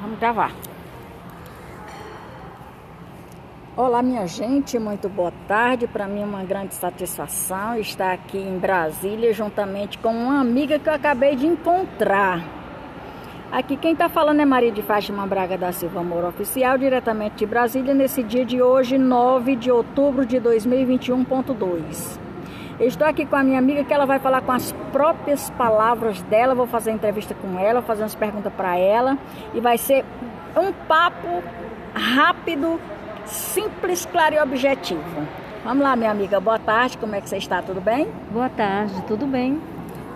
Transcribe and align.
Vamos 0.00 0.18
gravar. 0.18 0.52
Olá, 3.76 4.02
minha 4.02 4.26
gente, 4.26 4.78
muito 4.78 5.08
boa 5.08 5.32
tarde. 5.46 5.86
Para 5.86 6.06
mim 6.06 6.22
é 6.22 6.24
uma 6.24 6.42
grande 6.42 6.74
satisfação 6.74 7.78
estar 7.78 8.12
aqui 8.12 8.38
em 8.38 8.58
Brasília 8.58 9.32
juntamente 9.32 9.98
com 9.98 10.10
uma 10.10 10.40
amiga 10.40 10.78
que 10.78 10.88
eu 10.88 10.94
acabei 10.94 11.36
de 11.36 11.46
encontrar. 11.46 12.42
Aqui 13.52 13.76
quem 13.76 13.92
está 13.92 14.08
falando 14.08 14.40
é 14.40 14.44
Maria 14.44 14.72
de 14.72 14.82
Fátima 14.82 15.26
Braga 15.26 15.56
da 15.56 15.72
Silva 15.72 16.00
Amor 16.00 16.24
Oficial, 16.24 16.76
diretamente 16.76 17.36
de 17.36 17.46
Brasília, 17.46 17.94
nesse 17.94 18.22
dia 18.22 18.44
de 18.44 18.60
hoje, 18.60 18.98
9 18.98 19.56
de 19.56 19.70
outubro 19.70 20.26
de 20.26 20.38
2021.2. 20.38 22.25
Estou 22.78 23.06
aqui 23.06 23.24
com 23.24 23.36
a 23.36 23.42
minha 23.42 23.58
amiga 23.58 23.84
que 23.84 23.94
ela 23.94 24.04
vai 24.04 24.18
falar 24.18 24.42
com 24.42 24.52
as 24.52 24.72
próprias 24.92 25.48
palavras 25.50 26.20
dela. 26.22 26.54
Vou 26.54 26.66
fazer 26.66 26.90
entrevista 26.90 27.34
com 27.34 27.58
ela, 27.58 27.80
fazer 27.80 28.02
umas 28.02 28.14
perguntas 28.14 28.52
para 28.52 28.76
ela 28.76 29.16
e 29.54 29.60
vai 29.60 29.78
ser 29.78 30.04
um 30.54 30.72
papo 30.86 31.42
rápido, 31.94 32.78
simples, 33.24 34.04
claro 34.04 34.34
e 34.34 34.38
objetivo. 34.38 35.26
Vamos 35.64 35.82
lá, 35.82 35.96
minha 35.96 36.10
amiga. 36.10 36.38
Boa 36.38 36.58
tarde. 36.58 36.98
Como 36.98 37.14
é 37.14 37.20
que 37.20 37.28
você 37.28 37.38
está? 37.38 37.62
Tudo 37.62 37.80
bem? 37.80 38.08
Boa 38.30 38.50
tarde. 38.50 39.02
Tudo 39.08 39.26
bem? 39.26 39.60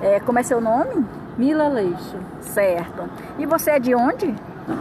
É, 0.02 0.20
como 0.20 0.38
é 0.38 0.42
seu 0.42 0.60
nome? 0.60 1.06
Mila 1.38 1.66
Leixo. 1.68 2.18
Certo. 2.40 3.08
E 3.38 3.46
você 3.46 3.72
é 3.72 3.78
de 3.78 3.94
onde? 3.94 4.34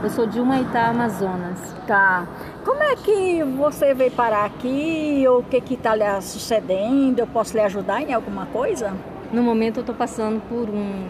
Eu 0.03 0.09
sou 0.09 0.27
de 0.27 0.39
Humaitá, 0.39 0.89
Amazonas. 0.89 1.75
Tá. 1.87 2.27
Como 2.69 2.83
é 2.83 2.95
que 2.95 3.43
você 3.43 3.95
veio 3.95 4.11
parar 4.11 4.45
aqui? 4.45 5.25
O 5.27 5.41
que 5.41 5.59
que 5.59 5.75
tá 5.75 5.95
lhe 5.95 6.21
sucedendo? 6.21 7.17
Eu 7.17 7.25
posso 7.25 7.57
lhe 7.57 7.63
ajudar 7.63 7.99
em 8.03 8.13
alguma 8.13 8.45
coisa? 8.45 8.95
No 9.33 9.41
momento 9.41 9.79
eu 9.79 9.83
tô 9.83 9.91
passando 9.91 10.39
por 10.47 10.69
um, 10.69 11.07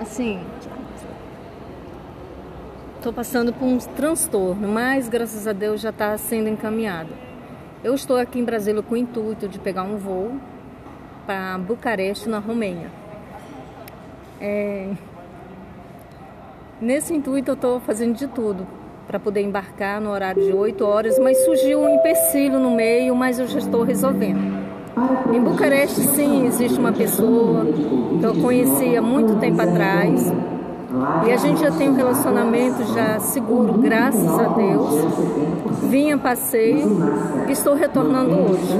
assim, 0.00 0.40
tô 3.02 3.12
passando 3.12 3.52
por 3.52 3.64
um 3.64 3.76
transtorno, 3.78 4.68
mas 4.68 5.08
graças 5.08 5.48
a 5.48 5.52
Deus 5.52 5.80
já 5.80 5.90
está 5.90 6.16
sendo 6.16 6.48
encaminhado. 6.48 7.10
Eu 7.82 7.92
estou 7.96 8.16
aqui 8.16 8.38
em 8.38 8.44
Brasília 8.44 8.80
com 8.80 8.94
o 8.94 8.96
intuito 8.96 9.48
de 9.48 9.58
pegar 9.58 9.82
um 9.82 9.96
voo 9.96 10.38
para 11.26 11.58
Bucareste, 11.58 12.28
na 12.28 12.38
Romênia. 12.38 12.88
É... 14.40 14.92
Nesse 16.80 17.12
intuito 17.12 17.50
eu 17.50 17.54
estou 17.54 17.80
fazendo 17.80 18.16
de 18.16 18.28
tudo 18.28 18.83
para 19.06 19.18
poder 19.18 19.42
embarcar 19.42 20.00
no 20.00 20.10
horário 20.10 20.42
de 20.42 20.52
8 20.52 20.84
horas, 20.84 21.18
mas 21.18 21.44
surgiu 21.44 21.80
um 21.80 21.88
empecilho 21.88 22.58
no 22.58 22.70
meio, 22.70 23.14
mas 23.14 23.38
eu 23.38 23.46
já 23.46 23.58
estou 23.58 23.82
resolvendo. 23.82 24.64
Em 25.32 25.40
Bucareste, 25.40 26.00
sim, 26.00 26.46
existe 26.46 26.78
uma 26.78 26.92
pessoa 26.92 27.66
que 28.20 28.24
eu 28.24 28.34
conheci 28.36 28.96
há 28.96 29.02
muito 29.02 29.36
tempo 29.36 29.60
atrás 29.60 30.32
e 31.26 31.32
a 31.32 31.36
gente 31.36 31.60
já 31.60 31.70
tem 31.72 31.88
um 31.88 31.94
relacionamento 31.94 32.84
já 32.94 33.18
seguro, 33.18 33.74
graças 33.74 34.38
a 34.38 34.48
Deus. 34.48 35.04
Vinha 35.90 36.16
passeio 36.16 36.88
e 37.48 37.52
estou 37.52 37.74
retornando 37.74 38.34
hoje. 38.34 38.72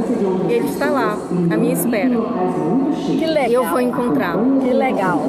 Ele 0.48 0.68
está 0.68 0.90
lá, 0.90 1.16
à 1.50 1.56
minha 1.56 1.72
espera. 1.72 2.14
Que 3.06 3.26
legal. 3.26 3.50
E 3.50 3.54
eu 3.54 3.64
vou 3.68 3.80
encontrá-lo. 3.80 4.60
Que 4.60 4.72
legal. 4.72 5.20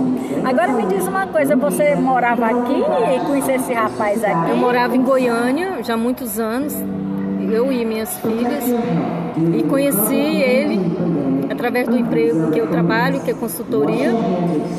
Agora 0.44 0.74
me 0.74 0.86
diz 0.86 1.08
uma 1.08 1.26
coisa, 1.28 1.56
você 1.56 1.96
morava 1.96 2.46
aqui 2.46 2.84
e 3.16 3.26
conheceu 3.26 3.56
esse 3.56 3.74
rapaz 3.74 4.24
aqui? 4.24 4.52
Eu 4.52 4.58
morava 4.58 4.96
em 4.96 5.02
Goiânia 5.02 5.84
já 5.84 5.96
há 5.96 5.98
muitos 5.98 6.40
anos, 6.40 6.76
eu 7.52 7.72
e 7.72 7.84
minhas 7.84 8.16
filhas, 8.20 8.64
e 9.54 9.64
conheci 9.64 10.16
ele 10.16 10.80
através 11.50 11.88
do 11.88 11.98
emprego 11.98 12.52
que 12.52 12.60
eu 12.60 12.68
trabalho, 12.68 13.22
que 13.22 13.32
é 13.32 13.34
consultoria, 13.34 14.12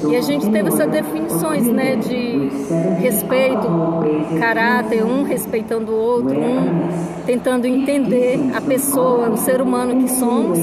e 0.08 0.16
a 0.16 0.20
gente 0.20 0.48
teve 0.50 0.68
essas 0.68 0.88
definições, 0.90 1.66
né, 1.66 1.96
de 1.96 2.48
respeito, 3.00 3.66
caráter, 4.38 5.04
um 5.04 5.22
respeitando 5.22 5.92
o 5.92 5.96
outro, 5.96 6.38
um 6.38 6.88
tentando 7.24 7.66
entender 7.66 8.38
a 8.54 8.60
pessoa, 8.60 9.30
o 9.30 9.36
ser 9.36 9.60
humano 9.60 10.02
que 10.02 10.10
somos. 10.10 10.58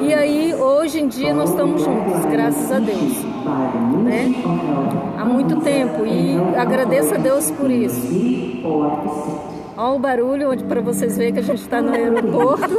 E 0.00 0.14
aí, 0.14 0.54
hoje 0.54 1.00
em 1.00 1.08
dia, 1.08 1.34
nós 1.34 1.50
estamos 1.50 1.82
juntos, 1.82 2.24
graças 2.30 2.70
a 2.72 2.78
Deus, 2.78 3.24
né? 4.02 4.32
Há 5.18 5.24
muito 5.24 5.56
tempo 5.56 6.06
e 6.06 6.36
agradeço 6.56 7.14
a 7.14 7.18
Deus 7.18 7.50
por 7.50 7.70
isso. 7.70 8.06
Olha 9.76 9.94
o 9.94 9.98
barulho, 9.98 10.64
para 10.64 10.80
vocês 10.80 11.18
verem 11.18 11.34
que 11.34 11.40
a 11.40 11.42
gente 11.42 11.60
está 11.60 11.82
no 11.82 11.92
aeroporto. 11.92 12.76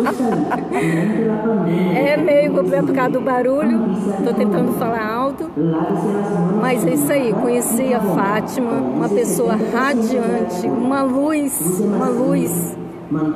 é 1.95 2.17
meio 2.17 2.51
por 2.53 2.93
causa 2.93 3.11
do 3.11 3.21
barulho. 3.21 3.91
Estou 4.17 4.33
tentando 4.33 4.71
falar 4.79 5.07
alto. 5.07 5.51
Mas 6.59 6.83
é 6.87 6.93
isso 6.95 7.11
aí. 7.11 7.31
Conheci 7.33 7.93
a 7.93 7.99
Fátima, 7.99 8.71
uma 8.71 9.09
pessoa 9.09 9.55
radiante, 9.55 10.65
uma 10.65 11.03
luz, 11.03 11.79
uma 11.79 12.07
luz 12.07 12.75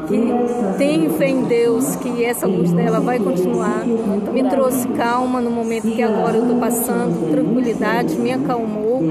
que 0.08 0.78
tem 0.78 1.10
fé 1.10 1.30
em 1.30 1.44
Deus, 1.44 1.96
que 1.96 2.24
essa 2.24 2.46
luz 2.46 2.72
dela 2.74 3.00
vai 3.00 3.20
continuar. 3.20 3.86
Me 4.34 4.44
trouxe 4.50 4.88
calma 4.90 5.40
no 5.40 5.50
momento 5.50 5.84
que 5.84 6.02
agora 6.02 6.38
eu 6.38 6.44
estou 6.44 6.60
passando, 6.60 7.32
tranquilidade, 7.32 8.18
me 8.18 8.32
acalmou. 8.32 9.02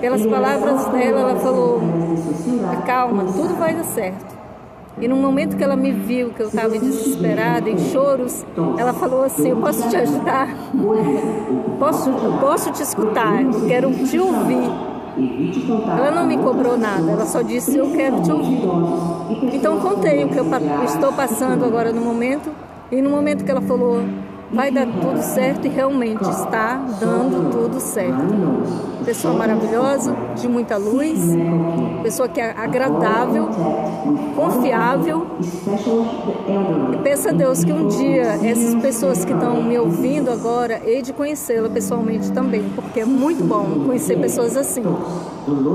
Pelas 0.00 0.26
palavras 0.26 0.86
dela, 0.86 1.20
ela 1.20 1.36
falou: 1.36 1.80
calma, 2.86 3.24
tudo 3.24 3.54
vai 3.56 3.74
dar 3.74 3.84
certo. 3.84 4.38
E 5.00 5.06
no 5.06 5.14
momento 5.14 5.56
que 5.56 5.62
ela 5.62 5.76
me 5.76 5.92
viu, 5.92 6.30
que 6.30 6.42
eu 6.42 6.48
estava 6.48 6.70
desesperada, 6.70 7.70
em 7.70 7.78
choros, 7.78 8.44
ela 8.76 8.92
falou 8.92 9.22
assim: 9.22 9.50
Eu 9.50 9.58
posso 9.58 9.88
te 9.88 9.96
ajudar? 9.96 10.48
Posso, 11.78 12.10
posso 12.40 12.72
te 12.72 12.82
escutar? 12.82 13.44
Quero 13.68 13.92
te 13.92 14.18
ouvir. 14.18 14.97
Ela 15.16 16.10
não 16.10 16.26
me 16.26 16.38
cobrou 16.38 16.76
nada, 16.76 17.10
ela 17.10 17.26
só 17.26 17.42
disse: 17.42 17.76
Eu 17.76 17.90
quero 17.92 18.22
te 18.22 18.30
ouvir. 18.30 18.62
Então 19.52 19.80
contei 19.80 20.24
o 20.24 20.28
que 20.28 20.38
eu 20.38 20.46
estou 20.84 21.12
passando 21.12 21.64
agora 21.64 21.92
no 21.92 22.00
momento. 22.00 22.50
E 22.90 23.02
no 23.02 23.10
momento 23.10 23.44
que 23.44 23.50
ela 23.50 23.60
falou: 23.60 24.02
vai 24.52 24.70
dar 24.70 24.86
tudo 24.86 25.20
certo 25.22 25.66
e 25.66 25.68
realmente 25.68 26.22
está 26.28 26.80
dando 27.00 27.50
tudo 27.50 27.80
certo. 27.80 28.34
Pessoa 29.04 29.34
maravilhosa, 29.34 30.14
de 30.36 30.48
muita 30.48 30.76
luz, 30.76 31.18
pessoa 32.02 32.28
que 32.28 32.40
é 32.40 32.50
agradável, 32.56 33.48
confiável. 34.36 35.26
E 36.92 36.96
peça 36.98 37.30
a 37.30 37.32
Deus 37.32 37.64
que 37.64 37.72
um 37.72 37.88
dia 37.88 38.38
essas 38.42 38.74
pessoas 38.76 39.24
que 39.24 39.32
estão 39.32 39.62
me 39.62 39.78
ouvindo 39.78 40.30
agora, 40.30 40.80
hei 40.84 41.00
de 41.00 41.12
conhecê-la 41.12 41.70
pessoalmente 41.70 42.30
também, 42.32 42.62
porque 42.74 43.00
é 43.00 43.04
muito 43.04 43.42
bom 43.44 43.84
conhecer 43.86 44.18
pessoas 44.18 44.56
assim. 44.56 44.82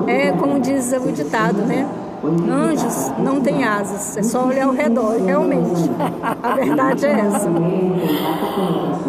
É 0.07 0.31
como 0.33 0.59
diz 0.59 0.93
o 0.93 1.11
ditado, 1.11 1.63
né? 1.63 1.87
Anjos 2.25 3.11
não 3.19 3.41
têm 3.41 3.65
asas, 3.65 4.15
é 4.15 4.23
só 4.23 4.45
olhar 4.45 4.67
ao 4.67 4.71
redor, 4.71 5.21
realmente. 5.21 5.89
A 6.41 6.55
verdade 6.55 7.05
é 7.05 7.11
essa. 7.19 7.49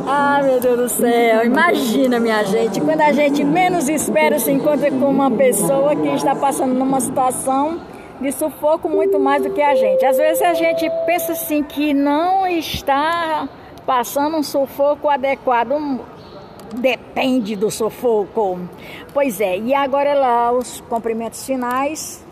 Ah, 0.04 0.40
meu 0.42 0.60
Deus 0.60 0.76
do 0.76 0.88
céu, 0.88 1.44
imagina, 1.44 2.18
minha 2.18 2.42
gente, 2.42 2.80
quando 2.80 3.02
a 3.02 3.12
gente 3.12 3.44
menos 3.44 3.88
espera 3.88 4.38
se 4.40 4.50
encontra 4.50 4.90
com 4.90 5.08
uma 5.08 5.30
pessoa 5.30 5.94
que 5.94 6.08
está 6.08 6.34
passando 6.34 6.74
numa 6.74 7.00
situação 7.00 7.80
de 8.20 8.32
sufoco 8.32 8.88
muito 8.88 9.18
mais 9.20 9.44
do 9.44 9.50
que 9.50 9.62
a 9.62 9.76
gente. 9.76 10.04
Às 10.04 10.16
vezes 10.16 10.42
a 10.42 10.54
gente 10.54 10.90
pensa 11.06 11.32
assim 11.32 11.62
que 11.62 11.94
não 11.94 12.44
está 12.48 13.48
passando 13.86 14.38
um 14.38 14.42
sufoco 14.42 15.08
adequado, 15.08 16.00
depende 16.74 17.54
do 17.54 17.70
sufoco. 17.70 18.58
Pois 19.12 19.40
é, 19.40 19.56
e 19.56 19.72
agora 19.72 20.14
lá 20.14 20.50
os 20.50 20.80
cumprimentos 20.88 21.46
finais 21.46 22.24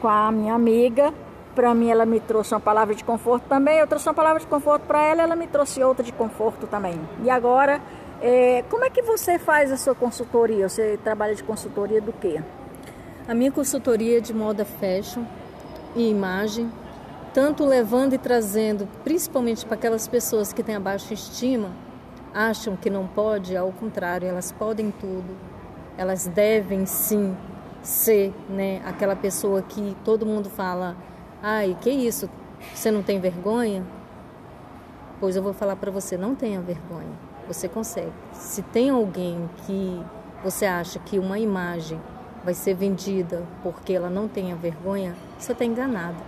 com 0.00 0.08
a 0.08 0.32
minha 0.32 0.54
amiga. 0.54 1.12
Para 1.54 1.74
mim, 1.74 1.90
ela 1.90 2.06
me 2.06 2.20
trouxe 2.20 2.54
uma 2.54 2.60
palavra 2.60 2.94
de 2.94 3.04
conforto 3.04 3.44
também. 3.48 3.78
Eu 3.78 3.86
trouxe 3.86 4.08
uma 4.08 4.14
palavra 4.14 4.40
de 4.40 4.46
conforto 4.46 4.82
para 4.86 5.02
ela, 5.02 5.22
ela 5.22 5.36
me 5.36 5.46
trouxe 5.46 5.82
outra 5.82 6.02
de 6.04 6.12
conforto 6.12 6.66
também. 6.66 6.98
E 7.22 7.30
agora, 7.30 7.80
é, 8.20 8.64
como 8.70 8.84
é 8.84 8.90
que 8.90 9.02
você 9.02 9.38
faz 9.38 9.70
a 9.70 9.76
sua 9.76 9.94
consultoria? 9.94 10.68
Você 10.68 10.98
trabalha 11.02 11.34
de 11.34 11.42
consultoria 11.42 12.00
do 12.00 12.12
quê? 12.12 12.40
A 13.28 13.34
minha 13.34 13.52
consultoria 13.52 14.18
é 14.18 14.20
de 14.20 14.32
moda 14.32 14.64
fashion 14.64 15.24
e 15.94 16.08
imagem, 16.08 16.70
tanto 17.34 17.64
levando 17.64 18.14
e 18.14 18.18
trazendo, 18.18 18.88
principalmente 19.04 19.64
para 19.66 19.74
aquelas 19.74 20.08
pessoas 20.08 20.52
que 20.52 20.62
têm 20.62 20.76
a 20.76 20.80
baixa 20.80 21.14
estima, 21.14 21.70
acham 22.32 22.76
que 22.76 22.88
não 22.88 23.06
pode, 23.06 23.56
ao 23.56 23.72
contrário, 23.72 24.26
elas 24.26 24.52
podem 24.52 24.90
tudo, 24.90 25.36
elas 25.96 26.26
devem 26.26 26.86
sim 26.86 27.36
ser 27.82 28.34
né, 28.48 28.82
aquela 28.84 29.16
pessoa 29.16 29.62
que 29.62 29.96
todo 30.04 30.26
mundo 30.26 30.48
fala: 30.48 30.96
ai, 31.42 31.76
que 31.80 31.90
isso? 31.90 32.28
Você 32.74 32.90
não 32.90 33.02
tem 33.02 33.20
vergonha? 33.20 33.84
Pois 35.18 35.36
eu 35.36 35.42
vou 35.42 35.52
falar 35.52 35.76
para 35.76 35.90
você: 35.90 36.16
não 36.16 36.34
tenha 36.34 36.60
vergonha. 36.60 37.12
Você 37.46 37.68
consegue. 37.68 38.12
Se 38.32 38.62
tem 38.62 38.90
alguém 38.90 39.48
que 39.66 40.00
você 40.42 40.66
acha 40.66 40.98
que 40.98 41.18
uma 41.18 41.38
imagem 41.38 42.00
vai 42.44 42.54
ser 42.54 42.74
vendida 42.74 43.42
porque 43.62 43.92
ela 43.92 44.08
não 44.08 44.28
tenha 44.28 44.56
vergonha, 44.56 45.14
você 45.38 45.52
está 45.52 45.64
enganado. 45.64 46.22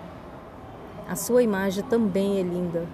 A 1.08 1.16
sua 1.16 1.42
imagem 1.42 1.84
também 1.84 2.38
é 2.38 2.42
linda. 2.42 2.86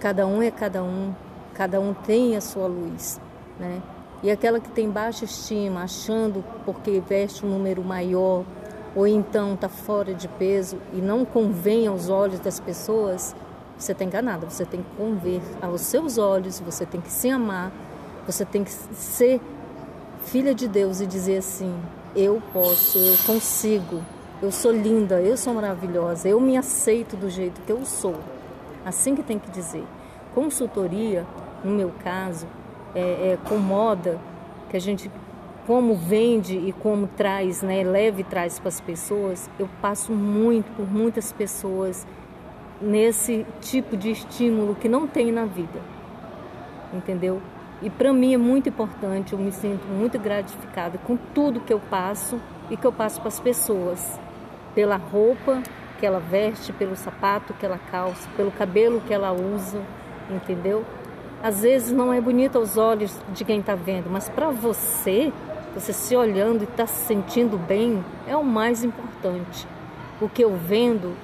Cada 0.00 0.26
um 0.26 0.42
é 0.42 0.50
cada 0.50 0.82
um, 0.82 1.14
cada 1.54 1.80
um 1.80 1.92
tem 1.92 2.36
a 2.36 2.40
sua 2.40 2.66
luz, 2.66 3.20
né? 3.58 3.82
E 4.22 4.30
aquela 4.30 4.58
que 4.58 4.68
tem 4.70 4.90
baixa 4.90 5.24
estima, 5.24 5.82
achando 5.82 6.44
porque 6.64 7.00
veste 7.00 7.46
um 7.46 7.48
número 7.48 7.82
maior, 7.84 8.44
ou 8.94 9.06
então 9.06 9.54
está 9.54 9.68
fora 9.68 10.12
de 10.12 10.26
peso 10.26 10.78
e 10.92 10.96
não 10.96 11.24
convém 11.24 11.86
aos 11.86 12.08
olhos 12.08 12.40
das 12.40 12.58
pessoas, 12.58 13.34
você 13.78 13.92
está 13.92 14.04
enganada. 14.04 14.48
Você 14.50 14.64
tem 14.64 14.82
que 14.82 14.96
conver 14.96 15.40
aos 15.62 15.82
seus 15.82 16.18
olhos, 16.18 16.58
você 16.58 16.84
tem 16.84 17.00
que 17.00 17.10
se 17.10 17.30
amar, 17.30 17.70
você 18.26 18.44
tem 18.44 18.64
que 18.64 18.72
ser 18.72 19.40
filha 20.24 20.52
de 20.52 20.66
Deus 20.66 21.00
e 21.00 21.06
dizer 21.06 21.38
assim: 21.38 21.72
eu 22.16 22.42
posso, 22.52 22.98
eu 22.98 23.16
consigo, 23.24 24.02
eu 24.42 24.50
sou 24.50 24.72
linda, 24.72 25.20
eu 25.20 25.36
sou 25.36 25.54
maravilhosa, 25.54 26.28
eu 26.28 26.40
me 26.40 26.56
aceito 26.56 27.16
do 27.16 27.30
jeito 27.30 27.60
que 27.60 27.70
eu 27.70 27.84
sou. 27.84 28.16
Assim 28.84 29.14
que 29.14 29.22
tem 29.22 29.38
que 29.38 29.50
dizer. 29.50 29.84
Consultoria, 30.34 31.26
no 31.62 31.70
meu 31.70 31.92
caso, 32.02 32.46
é, 32.94 33.32
é 33.32 33.38
com 33.48 33.56
moda, 33.56 34.18
que 34.68 34.76
a 34.76 34.80
gente 34.80 35.10
como 35.66 35.94
vende 35.94 36.56
e 36.56 36.72
como 36.72 37.06
traz, 37.06 37.60
né, 37.60 37.82
leve 37.82 38.22
e 38.22 38.24
traz 38.24 38.58
para 38.58 38.68
as 38.68 38.80
pessoas, 38.80 39.50
eu 39.58 39.68
passo 39.82 40.12
muito 40.12 40.74
por 40.74 40.90
muitas 40.90 41.30
pessoas 41.30 42.06
nesse 42.80 43.44
tipo 43.60 43.94
de 43.94 44.10
estímulo 44.10 44.74
que 44.74 44.88
não 44.88 45.06
tem 45.06 45.30
na 45.30 45.44
vida. 45.44 45.78
Entendeu? 46.90 47.42
E 47.82 47.90
para 47.90 48.14
mim 48.14 48.32
é 48.32 48.38
muito 48.38 48.70
importante, 48.70 49.34
eu 49.34 49.38
me 49.38 49.52
sinto 49.52 49.86
muito 49.86 50.18
gratificada 50.18 50.96
com 50.98 51.18
tudo 51.34 51.60
que 51.60 51.72
eu 51.72 51.80
passo 51.90 52.40
e 52.70 52.76
que 52.76 52.86
eu 52.86 52.92
passo 52.92 53.20
para 53.20 53.28
as 53.28 53.38
pessoas. 53.38 54.18
Pela 54.74 54.96
roupa 54.96 55.62
que 56.00 56.06
ela 56.06 56.18
veste, 56.18 56.72
pelo 56.72 56.96
sapato 56.96 57.52
que 57.52 57.66
ela 57.66 57.78
calça, 57.90 58.26
pelo 58.36 58.50
cabelo 58.50 59.02
que 59.06 59.12
ela 59.12 59.32
usa, 59.32 59.82
entendeu? 60.30 60.82
Às 61.42 61.60
vezes 61.60 61.92
não 61.92 62.12
é 62.12 62.20
bonito 62.20 62.58
aos 62.58 62.76
olhos 62.76 63.16
de 63.32 63.44
quem 63.44 63.60
está 63.60 63.76
vendo, 63.76 64.10
mas 64.10 64.28
para 64.28 64.50
você 64.50 65.32
você 65.74 65.92
se 65.92 66.16
olhando 66.16 66.62
e 66.62 66.64
está 66.64 66.86
se 66.86 67.06
sentindo 67.06 67.56
bem 67.56 68.04
é 68.26 68.36
o 68.36 68.42
mais 68.42 68.82
importante. 68.82 69.66
O 70.20 70.28
que 70.28 70.42
eu 70.42 70.56
vendo 70.56 71.14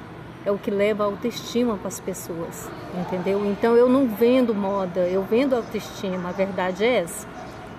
é 0.44 0.52
o 0.52 0.58
que 0.58 0.70
leva 0.70 1.02
a 1.02 1.06
autoestima 1.06 1.76
para 1.76 1.88
as 1.88 1.98
pessoas, 1.98 2.70
entendeu? 2.96 3.44
Então 3.44 3.74
eu 3.74 3.88
não 3.88 4.06
vendo 4.06 4.54
moda, 4.54 5.00
eu 5.00 5.22
vendo 5.22 5.56
autoestima, 5.56 6.28
a 6.28 6.32
verdade 6.32 6.84
é 6.84 6.98
essa. 6.98 7.26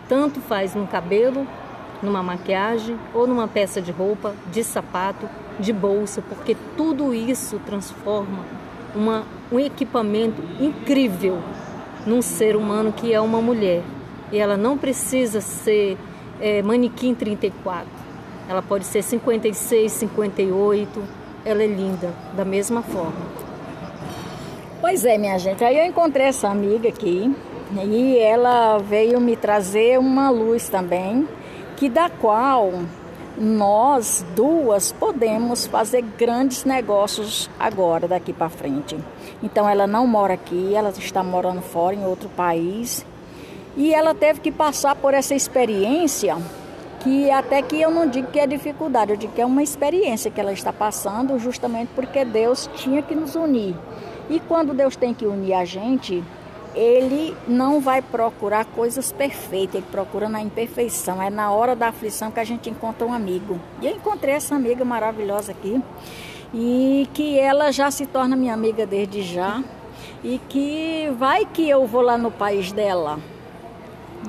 Tanto 0.10 0.42
faz 0.42 0.76
no 0.76 0.86
cabelo, 0.88 1.48
numa 2.02 2.22
maquiagem 2.22 3.00
ou 3.14 3.26
numa 3.26 3.48
peça 3.48 3.82
de 3.82 3.92
roupa, 3.92 4.34
de 4.52 4.62
sapato, 4.62 5.30
de 5.58 5.72
bolsa, 5.72 6.22
porque 6.22 6.58
tudo 6.76 7.14
isso 7.14 7.62
transforma 7.66 8.44
uma, 8.94 9.24
um 9.50 9.60
equipamento 9.60 10.42
incrível 10.60 11.42
num 12.06 12.22
ser 12.22 12.56
humano 12.56 12.92
que 12.92 13.14
é 13.14 13.20
uma 13.20 13.42
mulher. 13.42 13.82
E 14.32 14.38
ela 14.38 14.58
não 14.58 14.78
precisa 14.78 15.42
ser 15.42 15.98
é, 16.40 16.62
manequim 16.62 17.14
34. 17.14 17.88
Ela 18.48 18.62
pode 18.62 18.86
ser 18.86 19.02
56, 19.02 19.92
58. 19.92 21.04
Ela 21.44 21.64
é 21.64 21.68
linda, 21.68 22.14
da 22.36 22.46
mesma 22.46 22.82
forma. 22.82 23.46
Pois 24.82 25.06
é, 25.06 25.18
minha 25.18 25.38
gente. 25.40 25.64
Aí 25.64 25.78
eu 25.78 25.86
encontrei 25.86 26.28
essa 26.28 26.50
amiga 26.50 26.90
aqui 26.90 27.34
e 27.84 28.18
ela 28.18 28.78
veio 28.78 29.20
me 29.20 29.36
trazer 29.36 29.98
uma 30.00 30.30
luz 30.30 30.70
também, 30.70 31.28
que 31.76 31.90
da 31.90 32.10
qual 32.10 32.72
nós 33.38 34.26
duas 34.36 34.92
podemos 34.92 35.66
fazer 35.66 36.02
grandes 36.18 36.64
negócios 36.64 37.50
agora, 37.60 38.08
daqui 38.08 38.32
para 38.32 38.50
frente. 38.50 38.98
Então 39.44 39.68
ela 39.68 39.86
não 39.86 40.08
mora 40.08 40.34
aqui, 40.34 40.74
ela 40.74 40.90
está 40.90 41.24
morando 41.24 41.62
fora 41.62 41.96
em 41.96 42.06
outro 42.06 42.30
país 42.30 43.06
e 43.78 43.94
ela 43.94 44.16
teve 44.16 44.40
que 44.40 44.52
passar 44.52 44.96
por 44.96 45.14
essa 45.14 45.36
experiência, 45.36 46.38
que 47.02 47.30
até 47.30 47.62
que 47.62 47.80
eu 47.80 47.92
não 47.92 48.08
digo 48.08 48.32
que 48.32 48.40
é 48.40 48.48
dificuldade, 48.48 49.12
eu 49.12 49.18
digo 49.18 49.34
que 49.34 49.42
é 49.42 49.46
uma 49.46 49.62
experiência 49.62 50.32
que 50.32 50.40
ela 50.40 50.54
está 50.54 50.72
passando, 50.72 51.38
justamente 51.38 51.90
porque 51.94 52.24
Deus 52.24 52.70
tinha 52.76 53.02
que 53.02 53.14
nos 53.14 53.36
unir. 53.36 53.76
E 54.30 54.40
quando 54.40 54.74
Deus 54.74 54.96
tem 54.96 55.14
que 55.14 55.26
unir 55.26 55.54
a 55.54 55.66
gente, 55.66 56.24
ele 56.76 57.36
não 57.48 57.80
vai 57.80 58.02
procurar 58.02 58.66
coisas 58.66 59.12
perfeitas, 59.12 59.76
ele 59.76 59.86
procura 59.90 60.28
na 60.28 60.42
imperfeição. 60.42 61.22
É 61.22 61.30
na 61.30 61.52
hora 61.52 61.76
da 61.76 61.88
aflição 61.88 62.30
que 62.30 62.40
a 62.40 62.44
gente 62.44 62.70
encontra 62.70 63.08
um 63.08 63.14
amigo. 63.14 63.60
E 63.82 63.88
eu 63.88 63.96
encontrei 63.96 64.36
essa 64.36 64.56
amiga 64.56 64.84
maravilhosa 64.84 65.52
aqui, 65.52 65.82
e 66.54 67.08
que 67.14 67.40
ela 67.40 67.72
já 67.72 67.90
se 67.90 68.06
torna 68.06 68.36
minha 68.36 68.54
amiga 68.54 68.86
desde 68.86 69.24
já, 69.24 69.64
e 70.24 70.40
que 70.50 71.10
vai 71.18 71.46
que 71.46 71.68
eu 71.68 71.88
vou 71.88 72.02
lá 72.02 72.18
no 72.18 72.30
país 72.30 72.72
dela 72.72 73.20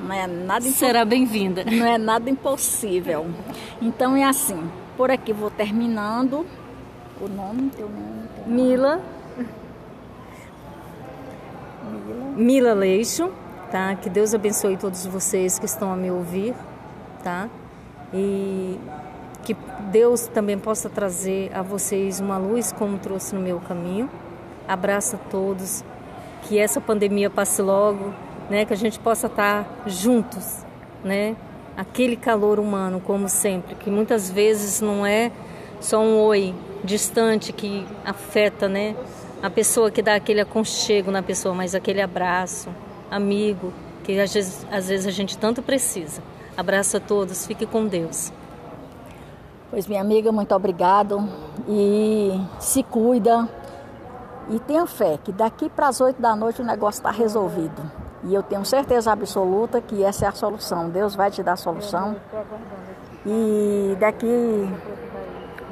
não 0.01 0.13
é 0.13 0.27
nada 0.27 0.61
Será 0.61 1.03
bem-vinda. 1.03 1.63
Não 1.65 1.85
é 1.85 1.97
nada 1.97 2.29
impossível. 2.29 3.27
Então 3.81 4.15
é 4.15 4.23
assim, 4.23 4.69
por 4.95 5.11
aqui 5.11 5.33
vou 5.33 5.49
terminando. 5.49 6.45
O 7.19 7.27
nome, 7.27 7.69
teu 7.71 7.89
nome? 7.89 8.27
Teu 8.35 8.47
nome. 8.47 8.61
Mila. 8.61 9.01
Mila. 12.35 12.73
Leixo, 12.73 13.31
tá? 13.71 13.95
Que 13.95 14.09
Deus 14.09 14.33
abençoe 14.33 14.77
todos 14.77 15.05
vocês 15.05 15.57
que 15.59 15.65
estão 15.65 15.91
a 15.91 15.95
me 15.95 16.11
ouvir, 16.11 16.53
tá? 17.23 17.49
E 18.13 18.79
que 19.43 19.55
Deus 19.91 20.27
também 20.27 20.57
possa 20.57 20.89
trazer 20.89 21.51
a 21.53 21.61
vocês 21.61 22.19
uma 22.19 22.37
luz 22.37 22.71
como 22.71 22.97
trouxe 22.97 23.33
no 23.33 23.41
meu 23.41 23.59
caminho. 23.59 24.09
Abraço 24.67 25.15
a 25.15 25.19
todos. 25.29 25.83
Que 26.43 26.59
essa 26.59 26.79
pandemia 26.79 27.29
passe 27.29 27.61
logo 27.61 28.13
né, 28.49 28.65
que 28.65 28.73
a 28.73 28.77
gente 28.77 28.99
possa 28.99 29.27
estar 29.27 29.83
juntos, 29.85 30.65
né? 31.03 31.35
Aquele 31.75 32.15
calor 32.15 32.59
humano, 32.59 32.99
como 32.99 33.29
sempre, 33.29 33.75
que 33.75 33.89
muitas 33.89 34.29
vezes 34.31 34.81
não 34.81 35.05
é 35.05 35.31
só 35.79 35.99
um 35.99 36.19
oi 36.21 36.55
distante 36.83 37.53
que 37.53 37.85
afeta, 38.03 38.67
né? 38.67 38.95
A 39.41 39.49
pessoa 39.49 39.91
que 39.91 40.01
dá 40.01 40.15
aquele 40.15 40.41
aconchego 40.41 41.11
na 41.11 41.21
pessoa, 41.21 41.53
mas 41.53 41.75
aquele 41.75 42.01
abraço, 42.01 42.69
amigo, 43.09 43.71
que 44.03 44.19
às 44.19 44.33
vezes, 44.33 44.65
às 44.71 44.87
vezes 44.87 45.05
a 45.05 45.11
gente 45.11 45.37
tanto 45.37 45.61
precisa. 45.61 46.21
Abraço 46.55 46.97
a 46.97 46.99
todos, 46.99 47.45
fique 47.45 47.65
com 47.65 47.85
Deus. 47.85 48.33
Pois 49.69 49.85
minha 49.85 50.01
amiga, 50.01 50.31
muito 50.31 50.55
obrigado 50.55 51.29
e 51.67 52.31
se 52.59 52.81
cuida 52.81 53.47
e 54.49 54.59
tenha 54.59 54.87
fé 54.87 55.19
que 55.23 55.31
daqui 55.31 55.69
para 55.69 55.87
as 55.87 56.01
oito 56.01 56.21
da 56.21 56.35
noite 56.35 56.61
o 56.61 56.65
negócio 56.65 56.99
está 56.99 57.11
resolvido. 57.11 57.91
E 58.23 58.33
eu 58.33 58.41
tenho 58.41 58.65
certeza 58.65 59.11
absoluta 59.11 59.79
que 59.81 60.03
essa 60.03 60.25
é 60.25 60.27
a 60.29 60.31
solução. 60.31 60.89
Deus 60.89 61.15
vai 61.15 61.29
te 61.29 61.43
dar 61.43 61.53
a 61.53 61.57
solução. 61.57 62.15
E 63.25 63.95
daqui 63.99 64.67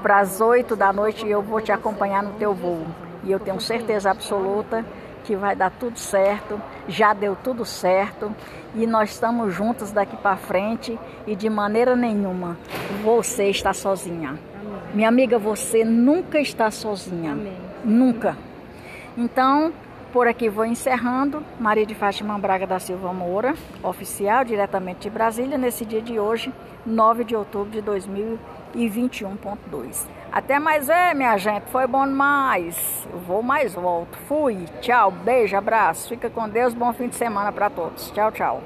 para 0.03 0.19
as 0.19 0.39
oito 0.39 0.75
da 0.75 0.93
noite 0.93 1.27
eu 1.27 1.41
vou 1.41 1.61
te 1.61 1.71
acompanhar 1.71 2.21
no 2.21 2.33
teu 2.33 2.53
voo. 2.53 2.85
E 3.25 3.31
eu 3.31 3.39
tenho 3.39 3.59
certeza 3.59 4.11
absoluta 4.11 4.85
que 5.23 5.35
vai 5.35 5.55
dar 5.55 5.71
tudo 5.71 5.97
certo. 5.97 6.61
Já 6.87 7.13
deu 7.13 7.35
tudo 7.35 7.65
certo. 7.65 8.31
E 8.75 8.85
nós 8.85 9.09
estamos 9.11 9.53
juntos 9.53 9.91
daqui 9.91 10.15
para 10.17 10.37
frente. 10.37 10.97
E 11.25 11.35
de 11.35 11.49
maneira 11.49 11.95
nenhuma 11.95 12.57
você 13.03 13.49
está 13.49 13.73
sozinha. 13.73 14.37
Minha 14.93 15.09
amiga, 15.09 15.37
você 15.37 15.83
nunca 15.83 16.39
está 16.39 16.71
sozinha. 16.71 17.37
Nunca. 17.83 18.37
Então, 19.17 19.73
por 20.13 20.27
aqui 20.27 20.47
vou 20.47 20.65
encerrando. 20.65 21.43
Maria 21.59 21.85
de 21.85 21.93
Fátima 21.93 22.37
Braga 22.37 22.65
da 22.65 22.79
Silva 22.79 23.11
Moura, 23.11 23.53
oficial, 23.83 24.45
diretamente 24.45 25.01
de 25.01 25.09
Brasília, 25.09 25.57
nesse 25.57 25.83
dia 25.83 26.01
de 26.01 26.17
hoje, 26.17 26.53
9 26.85 27.25
de 27.25 27.35
outubro 27.35 27.71
de 27.71 27.81
2021.2. 27.81 30.07
Até 30.35 30.59
mais 30.59 30.89
é, 30.89 31.13
minha 31.13 31.37
gente. 31.37 31.71
Foi 31.71 31.87
bom 31.87 32.05
demais. 32.05 33.07
Eu 33.09 33.19
vou 33.19 33.41
mais 33.41 33.73
volto. 33.73 34.17
Fui. 34.27 34.65
Tchau. 34.81 35.09
Beijo, 35.09 35.55
abraço. 35.55 36.09
Fica 36.09 36.29
com 36.29 36.49
Deus. 36.49 36.73
Bom 36.73 36.91
fim 36.91 37.07
de 37.07 37.15
semana 37.15 37.53
para 37.53 37.69
todos. 37.69 38.11
Tchau, 38.11 38.33
tchau. 38.33 38.61